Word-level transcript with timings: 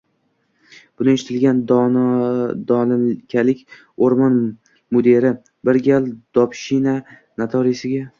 Buni 1.01 1.11
eshitgan 1.17 1.57
dolinkalik 2.71 3.61
oʻrmon 4.07 4.39
mudiri 4.97 5.31
bir 5.69 5.79
gal 5.89 6.09
Dobshina 6.39 6.97
notariusiga: 7.43 8.01